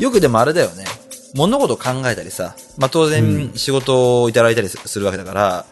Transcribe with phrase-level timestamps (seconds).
[0.00, 0.84] よくでもあれだよね。
[1.34, 5.66] 物事を考えたりさ、まあ、当然仕事をいただいたりするわけだから、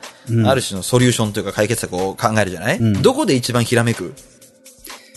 [0.46, 4.14] ある種のソリューションというか解決策を考えるじゃない、どこで一番ひらめく？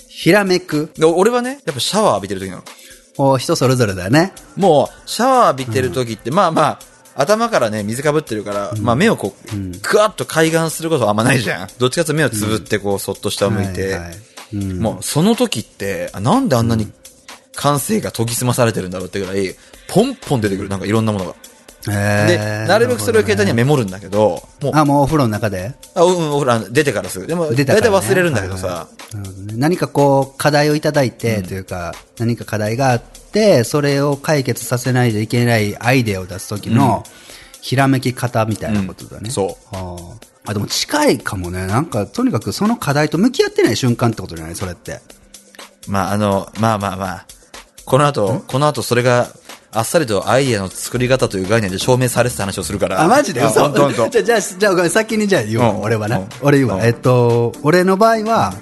[0.07, 0.91] ひらめく？
[0.96, 2.64] で俺はね、やっぱシャワー浴びてる時なの。
[3.18, 4.32] お人それぞれだよね。
[4.55, 6.80] もう、シャワー浴びてる時って、まあまあ、
[7.16, 11.68] 頭からね、水かぶってるから、まあ目をこう、ぐわっと開眼することはあんまないじゃん。
[11.80, 14.16] どっちかというと目をつぶってこう、そっと下を向いて、はいはい。
[14.54, 14.80] うん。
[14.80, 16.92] もうその時って、あなんであんなに
[17.58, 19.56] 感性が研ぎ澄まされてるんだろうってぐらい、
[19.88, 21.34] ポンポン出てくる、なんかいろんなものが。
[21.86, 25.74] で、えーなるべくそれを携帯にはメモるんだけど、もう、あ、もうお風呂の中で？
[25.96, 27.28] あ、うん、ほら、出てからすぐ。
[27.28, 28.75] でも、大出たから忘れるんだけどさ、はい。
[28.75, 29.54] はいなるほどね。
[29.57, 37.03] 何かこう、課題をいただいて、というか、何か課題があって、それを解決させないといけないアイデアを出す時の、
[37.62, 39.22] ひらめき方みたいなことだね。
[39.26, 39.31] うん。
[39.31, 39.76] そう。
[40.45, 41.67] あ、でも近いかもね。
[41.67, 44.56] なんか、とにかくその課題と向き合ってない瞬間ってことじゃない？
[44.56, 45.00] それって。
[45.88, 47.26] まあ、あの、まあまあまあ、
[47.88, 49.30] この後、この後それが、
[49.72, 53.02] あっさりとアイデアの作り方という概念で証明されてた話をするから。
[53.02, 53.42] あ、マジで？
[53.42, 56.20] あ嘘ほんとほんとじゃあ、じゃあ、じゃ先にじゃあ言おう、うん俺はな。
[56.20, 56.75] うん俺言うわ。
[56.75, 58.53] うんえっと、俺の場合は、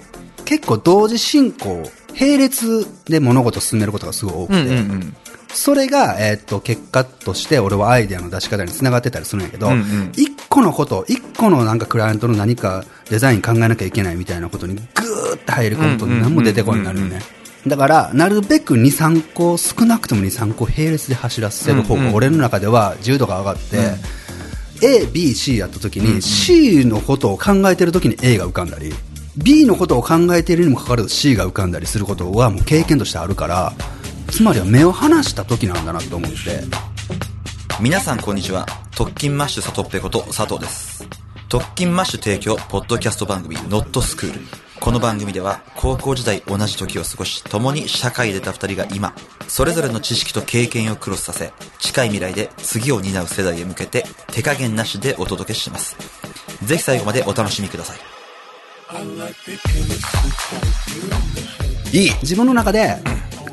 [0.45, 5.15] 結構同時進行、並列で物事を進めることがすごい多くて、うんうんうん。
[5.49, 17.21] それが、えっと、結果として俺はアイデアの出し方につながってたりするんやけど、うんうん一個のこと、一個のなんかクライアントの何かデザイン考えなきゃいけないみたいなことにぐーって入り込むと何も出てこないなるよね。
[17.67, 23.95] だから、なるべく2、3個、少なくとも2、3個並列で走らせる方が、俺の中では自由度が上がって、
[24.83, 28.93] A、B、C やった時に、C のことを考えてる時に A が浮かんだり、
[29.37, 33.73] B のことを考えているにもかかわらず C が浮かんだりすることはもう経験としてあるから、
[34.29, 36.37] つまりは目を離した時なんだなと思って、
[37.81, 38.65] 皆さんこんにちは。
[38.95, 41.07] 特勤マッシュサトッペこと佐藤です。
[41.49, 44.64] 特勤マッシュ提供、ポッドキャスト番組、ノットスクール。
[44.79, 49.15] この番組では、高校時代同じ時を過ごし、共に社会で出た二人が今、
[49.47, 55.95] それぞれの知識と経験をクロスさせ、近い未来で次を担う世代へ向けて、手加減なしでお届けします。
[56.63, 57.97] ぜひ最後までお楽しみください。
[61.97, 62.97] いい自分の中で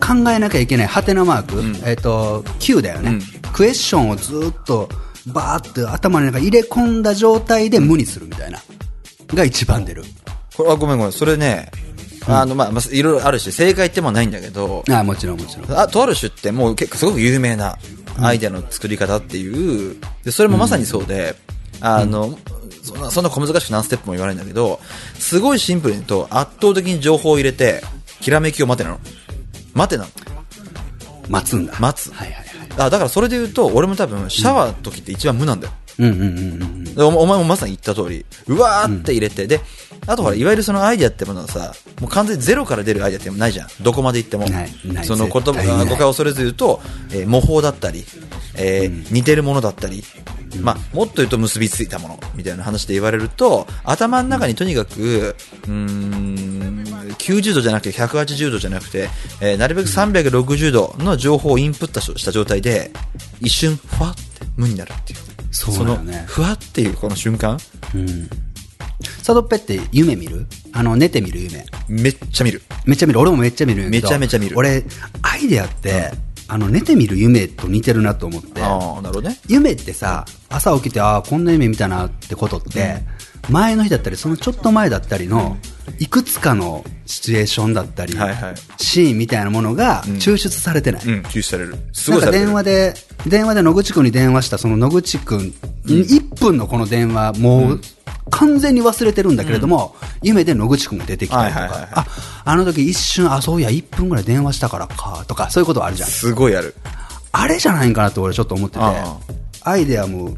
[0.00, 3.21] 考えなきゃいけないハテナマーク、えっ、と、Q だよね、
[3.53, 4.88] クエスチョンをずっと
[5.27, 8.59] バーって頭の中に入れ込んだ状態で無にするみたいな。
[9.28, 10.05] が一番出る。
[10.56, 11.12] これあ、ごめんごめん。
[11.12, 11.70] それね、
[12.26, 15.78] あの、まあ、まあ、いろいろあるし、正解ってもないんだけど、あもちろんもちろん。
[15.78, 17.78] あとある種ってもう結構すごく有名な
[18.20, 21.34] アイデアの作り方っていう、でそれもまさにそうで、
[21.80, 22.38] あの、
[22.82, 24.80] そんな、そんな小難しく何ステップも言わないんだけど、
[25.18, 27.82] すごいシンプルに言うと、圧倒的に情報を入れて、
[28.20, 29.00] ひらめきを待てなの。
[29.74, 30.10] 待てなの。
[31.28, 31.74] 待つんだ。
[31.78, 32.12] 待つ。
[32.12, 32.46] はいはいはい。
[32.78, 35.72] あだからそれで言うと、俺も多分、シャワーの時って一番無なんだよ。
[35.98, 36.30] うんうんうんう
[36.64, 36.84] ん。
[36.84, 39.60] でおお前もまさに言った通り、うわーって入れて、で、
[40.06, 43.68] あとほら、いわゆるそのアイデアってものはさ、もう完全にゼロから出るアイデアってないじゃん。
[43.80, 44.46] どこまで行っても。
[45.04, 46.80] その言葉、誤解を恐れず言うと、
[47.12, 48.04] えー模倣だったり、
[48.56, 50.02] えー似てるものだったり、
[50.60, 55.36] まあ、もっと言うと結びついたもの、みたいな話で言われると、頭の中にとにかく、
[55.66, 56.84] うーん、
[57.19, 59.08] 90度じゃなくて180度じゃなくて、
[59.40, 62.90] えーなるべく360度の情報をインプットした状態で、
[63.40, 64.20] 一瞬、ふわって
[64.56, 65.19] 無になるっていう。
[65.52, 65.96] その、
[66.26, 67.58] ふわっていうこの瞬間、
[69.22, 70.46] サドッペって夢見る？
[70.72, 71.64] あの、寝て見る夢。
[71.88, 72.62] めっちゃ見る。
[72.86, 73.20] めっちゃ見る？
[73.20, 74.84] 俺もめっちゃ見るんやけどめちゃめちゃ見る俺、
[75.22, 76.10] アイデアって、
[76.48, 78.62] あの、寝て見る夢と似てるなと思って。
[78.62, 79.38] ああ、なるほどね。
[79.48, 82.96] 夢ってさ、朝起きて、ああ、こんな夢見たなってことって、
[83.48, 85.56] 前の日だったり、そのちょっと前だったりの、
[85.98, 91.04] いくつかのシチュエーションだったり、はいはいシーンみたいなものが抽出されてない。
[91.04, 91.76] うん、吸収される。
[91.92, 92.46] すなんかごいされてる。
[92.46, 92.94] 電話で、
[93.26, 95.54] 電話で野口くんに電話したその野口くん、
[95.86, 97.80] 1分のこの電話、もう
[98.31, 102.06] 完全に忘れてるんだけれども、夢で野口くんが出てきたりとか、あ、
[102.44, 106.09] あの時一瞬、あ、そういや、1分ぐらい電話したからか、とか、そういうことあるじゃん。
[106.09, 106.75] すごいある。
[107.32, 109.16] あれじゃないんかなって俺ちょっと思っててあ、
[109.62, 110.37] アイデアも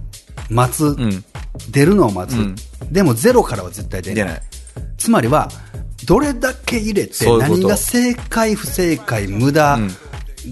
[0.48, 1.24] 待つ、ん。
[1.70, 2.56] 出るのを待つ、ん。
[2.90, 4.24] でもゼロからは絶対出ない。
[4.24, 4.42] 出ない。
[4.96, 5.50] つまりは、
[6.06, 9.78] どれだけ入れて、何が正解、不正解、無駄、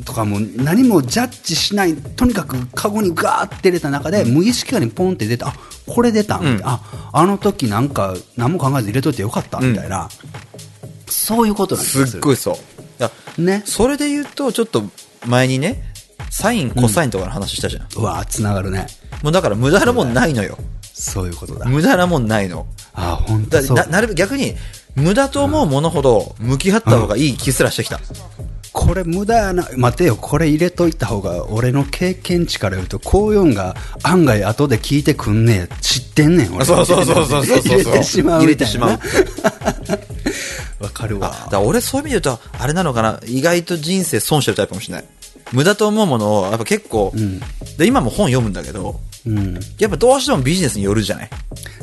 [0.04, 5.54] とかもう何もジャッジしない、とにかくカゴにガーって入れた中で、無意識化にポンって出た、あ
[5.86, 10.08] これ出たん、ああの時なんか何も考えず入れといてよかった、みたいな、
[11.06, 12.54] そういうことなんですすっごいそう。
[12.54, 12.58] い
[12.98, 13.62] やね。
[13.66, 14.82] それで言うと、ちょっと
[15.26, 15.92] 前にね、
[16.30, 17.88] サイン、コサインとかの話したじゃん。
[17.96, 18.86] うわつながるね。
[19.22, 20.56] もうだから無駄なもんないのよ。
[20.82, 21.66] そういうことだ。
[21.66, 22.66] 無駄なもんないの。
[22.94, 23.86] あ本当な。
[23.86, 24.54] なるべく逆に、
[24.94, 28.00] 無駄と思うものほど向き合った方がいい気すらしてきた。
[28.92, 29.66] これ無駄やな。
[29.78, 35.74] 待てよ、これ入れといた方が、俺の経験値から言うと、こういうんが案外後で聞いてくんねえ。
[35.80, 36.66] 知ってんねん、俺。
[36.66, 39.98] そうそうそうそうそうそう 入れてしまうみたいな。
[40.86, 41.48] わかるわ。
[41.50, 45.04] だ俺そういう意味で言うと、あれなのかな、意外と人生損してるタイプかもしれない。
[45.52, 47.14] 無駄と思うものを、やっぱ結構、
[47.78, 49.58] で、今も本読むんだけど、うん。
[49.78, 51.30] やっぱどうしてもビジネスによるじゃない？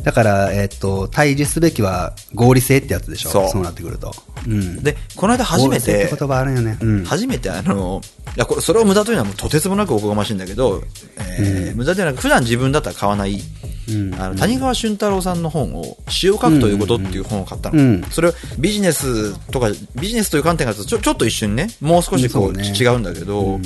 [0.04, 3.30] だから、えっ、と、対峙すべきは合理性ってやつでしょ？
[3.32, 4.14] そうそうなってくると。
[4.48, 4.84] うん。
[4.84, 6.78] で、この間初めて言葉あるよね。
[6.82, 7.04] うん。
[7.06, 8.02] 初めてあの、
[8.36, 10.84] いや、これ、それを無駄というのはとてつもなくおこがましいんだけど、
[11.18, 13.42] えー無駄ではなく、普段自分だったら買わない、
[13.90, 17.78] うんあの、谷川俊太郎さんの本を、詩を書くということっていう本を買ったの。
[17.80, 23.60] うんそれをビジネスとか、ビジネスという観点からすると、ちょ、ちょっと一瞬ね、もう少しこうね違うんだけど、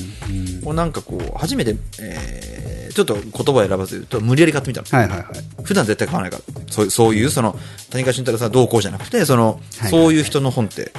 [0.64, 3.24] こうなんかこう、初めて、えーちょっと言
[3.56, 4.88] 葉を選ばず言うと、無理やり買ってみたの。
[5.00, 5.64] はいはいはい。
[5.64, 6.53] 普段絶対買わないから。
[6.74, 7.58] そうそういう、その、
[7.92, 10.92] 谷川俊太郎さんどうこうじゃなくて、その、はいそういう人の本って、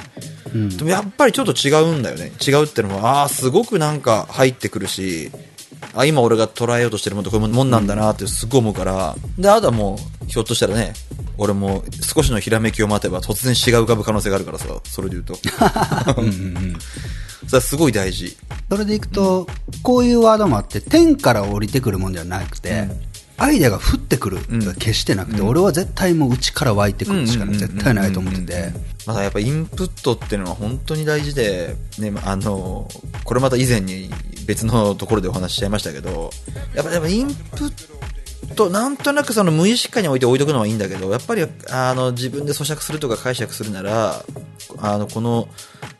[0.53, 0.69] うん。
[0.69, 2.31] でもやっぱりちょっと違うんだよね。
[2.45, 5.31] 違うってのは、ああー、すごくなんか入ってくるし、
[5.93, 10.93] あ今俺が捉えようとしてるものってこういうもんなんだなってすごい思うから、で、あとはもう、ひょっとしたらね、
[11.37, 15.37] 俺も少しのひらめきを待てば突然詩が浮かぶ可能性があるからさ、それで言うと。
[16.17, 16.33] うんうんう
[16.71, 16.77] ん。
[17.47, 18.37] それはすごい大事。
[18.69, 19.47] それでいくと、
[19.83, 22.87] こういうワードもあって、天から降りてくるもんではなくて、
[23.37, 27.49] アイデアが降ってくるが決してなくて、俺は絶対もう内から湧いてくるしかうん。
[27.49, 28.73] うんうんうん絶対ないと思ってて、
[29.05, 32.87] まだやっぱインプットっていうのは本当に大事で、ね、あの、
[33.23, 34.09] これまた以前に
[34.45, 36.31] 別のところでお話ししちゃいましたけど、
[36.73, 44.23] やっぱやっぱインプット、なんとなくその無意識下に置いて置いとくのはいいんだけど、やっぱりあの自分で咀嚼するとか解釈するなら、
[44.81, 45.47] あの、この、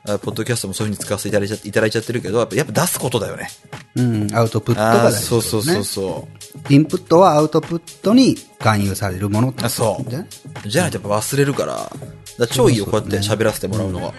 [0.07, 3.49] あポッドキャストもそういう風に使わせていただいちゃいただいちゃってるけど、やっぱやっぱ出すことだよね。
[3.95, 5.83] うん、アウトプットが大事そうそうそうう。
[5.83, 6.27] そ
[6.69, 6.73] う。
[6.73, 10.27] インプットはアウトプットに勧誘されるものってそうね
[10.65, 11.91] じゃないとやっぱ忘れるから、
[12.37, 14.13] だ超いいよ、こうやって喋らせてもらうのは。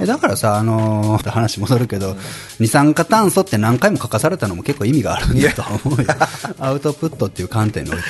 [0.00, 2.16] えだからさ、あのー話戻るけど、
[2.58, 6.08] 二酸化炭素って何回も書かされたのも結構意味があるんだと思うよ。
[6.58, 8.02] アウトプットっていう観点において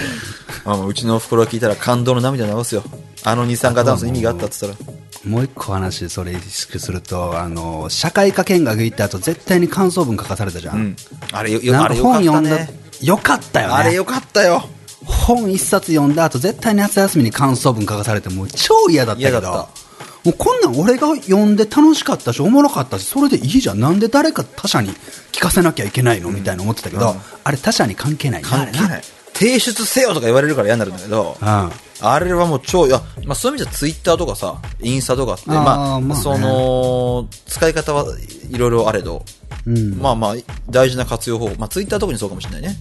[0.64, 0.74] は。
[0.74, 2.82] あもううちのお袋が聞いたら感動の涙流すよ。
[3.24, 4.99] あの二酸化炭素意味があったって言ったら。
[5.24, 10.76] もう一個話、それ意識すると、あのー社会科見学行った後、絶対に感想文書かされたじゃん。
[10.76, 10.96] うん。
[11.32, 13.74] あれよ、よかあれよかった本読んだね。、よかったよね。
[13.74, 14.64] あれよかったよ。
[15.04, 19.68] 本一冊読んだ後、絶対に夏休みに感想文書かされて、もう超嫌だったけど。
[20.22, 23.80] もうこんなん俺が読んで楽しかったし、おもろかったし、それでいいじゃん。
[23.80, 24.90] なんで誰か他者に
[25.32, 26.30] 聞かせなきゃいけないの？
[26.30, 29.02] みたいな思ってたけど、うんあれ他者に関係ないな関係ない。
[29.40, 38.04] 提出せよとか言われるから嫌になるんだけど、あれなあれはもう超、いや、まあそういう意味じゃツイッターとかさ、インスタとかって、あーまあ、まあねその、使い方は
[38.50, 39.24] いろいろあれど、
[39.66, 39.78] うん。
[39.78, 39.98] うん。
[39.98, 40.34] まあまあ、
[40.68, 41.54] 大事な活用方法。
[41.58, 42.76] まあツイッター特にそうかもしれないね。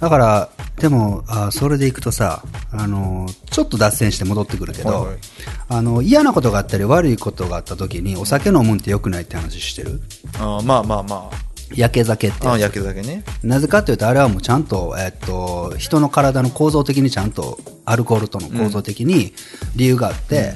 [0.00, 0.48] だから、
[0.78, 2.42] でも、あそれでいくとさ、
[2.72, 5.18] あの、ちょっと脱線して戻ってくるけど、はいはい
[5.68, 10.00] あの、嫌なことがあったり悪いことがあった時に、お酒飲むんって良くないって話してる？
[10.38, 11.30] あーまあまあま
[11.74, 12.58] 焼け酒ってあ。
[12.58, 13.24] 焼け酒ね。
[13.42, 19.32] なぜかというと、あれはもうちゃんと、えっと、人の体の構造的にちゃんと、アルコールとの構造的に
[19.76, 20.54] 理由があって、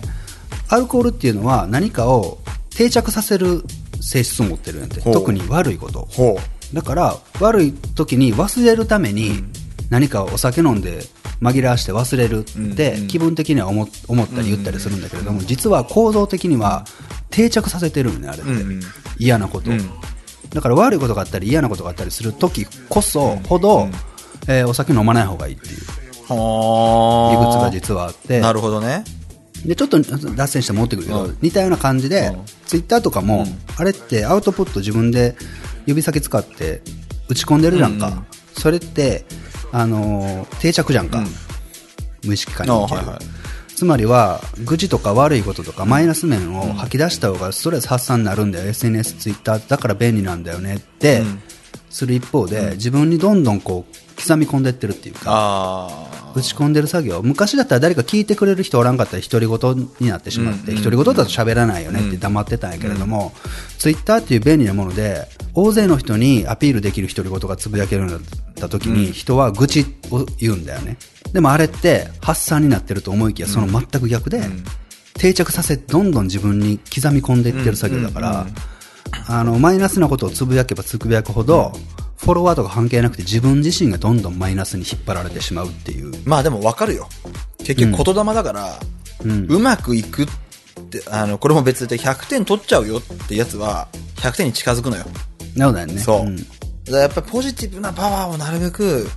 [0.68, 2.38] アルコールっていうのは何かを
[2.70, 3.62] 定着させる
[4.00, 5.00] 性質を持ってるんやって。
[5.00, 6.08] 特に悪いこと。
[6.10, 6.38] ほ
[6.72, 9.44] だから、悪い時に忘れるために、
[9.90, 11.04] 何かお酒飲んで
[11.40, 16.84] 紛らわして忘れるって、気分的には思思ったり言ったりするんだけれども、実は構造的には
[17.30, 18.50] 定着させてるんね、あれって。
[18.50, 18.80] うんうん
[19.18, 19.70] 嫌なこと
[20.54, 23.88] だから悪いことがあったり嫌なことがあったりする時こそほど、
[24.48, 25.74] えーお酒飲まない方がいいっていう。
[26.28, 27.70] は理屈があ。
[27.70, 28.40] 実はあって。
[28.40, 29.04] なるほどね。
[29.66, 31.38] でちょっと脱線して戻ってくるけど、うん。
[31.40, 32.44] 似たような感じで、うん。
[32.66, 33.46] ツイッターとかも、
[33.76, 35.36] あれってアウトプット自分で
[35.86, 36.82] 指先使って
[37.28, 38.12] 打ち込んでるじゃんか、うん。
[38.14, 38.26] うん
[38.56, 39.24] それって、
[39.72, 41.26] あのー定着じゃんか、うん。
[42.24, 43.43] 無意識化にける、はいはい
[43.76, 51.42] つまりは愚痴とか悪いこととかマイナス面を吐き出した方がストレス発散になるんだよ、SNS、ツイッターだから便利なんだよねって、うん。
[51.90, 55.90] する一方で、自分にどんどんこう刻み込んでってるっていうか。
[56.34, 63.32] 打ち込んでる作業昔だったら誰か聞いてくれる人おらんかったら独り言になってしまって、うん独り言だと喋らないよねって黙ってたんやけれども、
[63.78, 68.22] ツイッターっていう便利なもので大勢の人にアピールできる独り言がつぶやけるようになっ
[68.56, 70.96] た時に、人は愚痴を言うんだよね
[71.34, 74.40] でもあれって発散になってると思いきやその全く逆で、
[75.14, 78.46] 定着させどんどん自分に刻み込んでいってる作業だから、
[79.26, 81.72] あのマイナスなことをつぶやけばつぶやくほど、
[82.18, 87.08] フォロワーとか関係なくて自分自身がどんどんマイナスに引っ張られてしまうっていうまあでも分かるよ。
[87.58, 88.78] 結局言霊だから、
[89.24, 90.26] うまくいくっ
[90.90, 95.04] て、あの、これも別で100点取っちゃうよってやつは、100点に近づくのよ。
[95.56, 95.98] なのだよね。
[95.98, 96.24] そう。
[96.26, 96.36] ん
[96.84, 99.08] だやっぱりポジティブなパワーをなるべく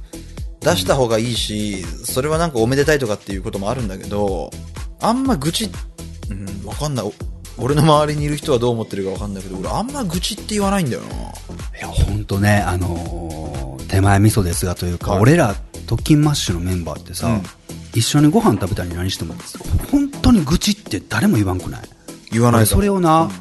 [0.72, 4.52] 出した方がいいし、それはなんかおめでたいとかっていうこともあるんだけど、
[5.00, 5.70] あんま愚痴、
[6.30, 7.06] うん、わかんない。
[7.06, 7.14] お
[7.60, 11.08] 俺の周りにいる人はどう思ってるかわかんないけど、俺あんま愚痴って言わないんだよな。
[11.08, 11.12] い
[11.82, 15.56] や、ほんとね、あのー手前味噌ですがというか、はい俺ら、
[15.88, 17.42] 特勤マッシュのメンバーってさ、うん
[17.96, 19.34] 一緒にご飯食べたり何しても、
[19.92, 21.82] 本当に愚痴って誰も言わんくない？
[22.32, 23.32] 言わない俺それをな、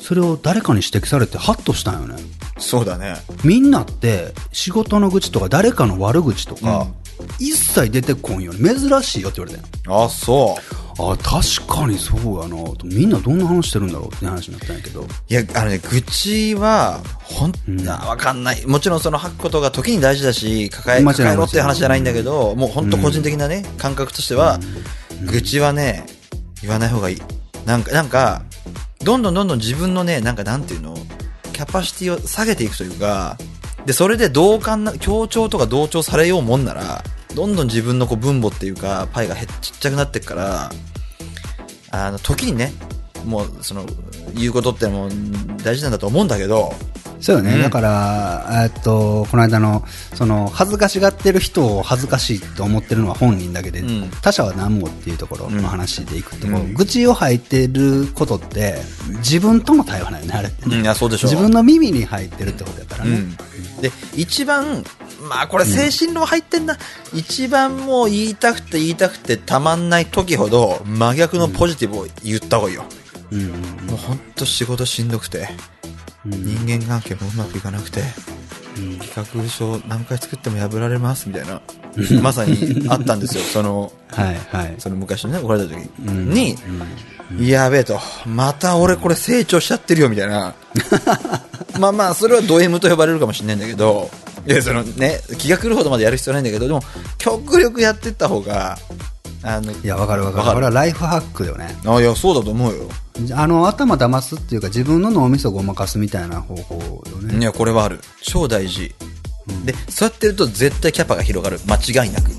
[0.00, 2.14] それを誰かに指摘されてハッとしたんよね。
[2.58, 3.16] そうだね。
[3.44, 6.86] みんなって仕事の愚痴とか誰かの悪口とか、
[7.38, 10.76] 一切出てこんよ珍しいよって言われてあ、そう。
[10.98, 12.56] あ確かにそうやな。
[12.72, 15.06] とみんなどんな話してるんだろうって話になったんやけど。
[15.28, 17.88] いや、あのね、愚痴は、ほん、うん。
[17.88, 18.66] あわかんない。
[18.66, 24.58] もちろんその吐くことが時に大事だし、抱え、抱えろって話じゃないんだけど、もう本当個人的なね、感覚としては、
[25.30, 26.06] 愚痴はね、
[26.62, 27.22] 言わない方がいい。
[27.66, 28.42] なんか、なんか、
[29.02, 30.96] どんどんどんどん自分のね、なんかなんていうの、
[31.56, 33.38] キャパシティを下げていくというか、
[33.86, 37.02] で、それで同感な、協調とか同調されようもんなら、
[37.34, 40.70] どんどん自分のこう分母っていうか、パイがへちっちゃくなっていくから、
[41.92, 42.74] あの、時にね、
[43.24, 43.86] もう、その、
[44.34, 45.10] 言うことってもう
[45.64, 46.74] 大事なんだと思うんだけど、
[47.20, 47.62] そうよね、うん。
[47.62, 54.10] だから、えっと、この間の、その、恥ずかしがってる人を恥ずかしいと思ってるのは本人だけで、うん。
[54.22, 56.74] 他者は何もっていうところの話でいくと、うん。
[56.74, 58.76] 愚痴を吐いてることって、
[59.18, 60.66] 自分との対話なんよね、あれって。
[61.28, 63.10] 自分の耳に入ってるってことだからね。
[63.10, 63.36] うん。
[63.80, 64.84] で、一番、
[65.28, 66.76] まあこれ精神論入ってんな。
[67.14, 72.84] 一番もう言いたくて言いたくてたまんない時ほど真逆のポジティブを言った方がいいよ。
[73.30, 73.40] うん。
[73.40, 73.50] うん。
[73.86, 75.48] もうほんと仕事しんどくて、
[76.32, 78.02] うん人間関係もうまくいかなくて、
[78.98, 79.10] 企
[79.42, 81.62] 画書何回作っても破られますみたいな、
[82.20, 83.44] まさにあったんですよ。
[83.52, 84.74] その、はいはい。
[84.78, 86.56] その昔のね、怒られた時うんに、
[87.40, 90.54] やべえと、また俺これ成長しちゃってるよみたいな。
[91.80, 94.10] まあまあ、それはド M と呼ばれるかもしれないんだけど、
[94.46, 96.82] いや、そのね、気が狂うほどまでやる必要ないんだけど、でも、
[97.18, 98.78] 極力やってった方が、
[99.42, 100.38] あの、いや、わかるわかる。
[100.38, 101.76] わかるこれはライフハックだよね。
[101.84, 102.88] あ、いや、そうだと思うよ。
[103.32, 107.38] あの、頭騙すっていうか、自分の脳みそをごまかすみたいな方法よね。
[107.38, 108.00] いや、これはある。
[108.22, 108.94] 超大事。
[109.64, 111.60] で、そうやってると絶対キャパが広がる。
[111.66, 112.30] 間違いなく。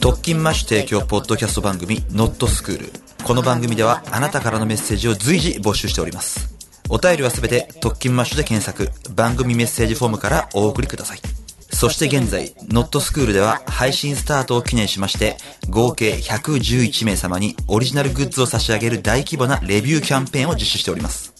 [0.00, 2.92] 特勤マッシュ提供ポッドキャスト番組、ノットスクール。
[3.24, 6.54] この番組ではあなたからのメッセージを随時募集しております。
[6.88, 11.37] お便りはすべて特勤マッシュで検索、番組メッセージフォームからお送りください。
[11.70, 15.36] そして現在、ノットスクールでは配信スタートを記念しまして、
[15.68, 21.34] 合計111名様にオリジナルグッズを差し上げる大規模なレビューキャンペーンを実施しております。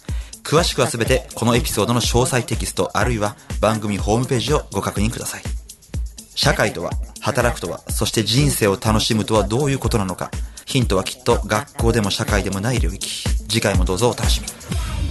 [0.45, 5.43] 詳しくはすべてこのエピソードの詳細テキストあるいは番組ホームページをご確認ください。
[6.35, 10.31] 社会とは、働くとは、そして人生を楽しむとはどういうことなのか。
[10.67, 13.09] ヒントはきっと学校でも社会でもない領域。
[13.49, 15.08] 次回もどうぞお楽しみに。